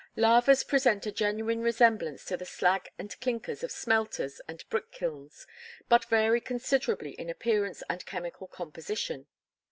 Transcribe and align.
Lavas 0.15 0.63
present 0.63 1.05
a 1.05 1.11
general 1.11 1.57
resemblance 1.59 2.25
to 2.25 2.35
the 2.35 2.43
slag 2.43 2.89
and 2.97 3.19
clinkers 3.21 3.61
of 3.63 3.71
smelters 3.71 4.41
and 4.47 4.67
brick 4.67 4.89
kilns, 4.91 5.45
but 5.89 6.05
vary 6.05 6.41
considerably 6.41 7.11
in 7.19 7.29
appearance 7.29 7.83
and 7.87 8.03
chemical 8.03 8.47
composition. 8.47 9.27